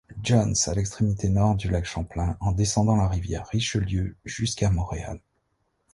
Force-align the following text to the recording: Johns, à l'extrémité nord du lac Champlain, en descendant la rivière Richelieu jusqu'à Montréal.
Johns, 0.23 0.55
à 0.67 0.73
l'extrémité 0.73 1.29
nord 1.29 1.53
du 1.53 1.69
lac 1.69 1.85
Champlain, 1.85 2.35
en 2.39 2.53
descendant 2.53 2.95
la 2.95 3.07
rivière 3.07 3.45
Richelieu 3.45 4.15
jusqu'à 4.25 4.71
Montréal. 4.71 5.21